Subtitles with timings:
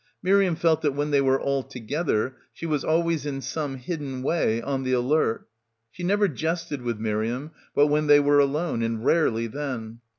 [0.23, 4.59] Miriam felt that when they were all together she was always in some hidden way
[4.59, 5.47] on the alert.
[5.91, 9.99] She never jested with Miriam but when they were alone, and rarely then.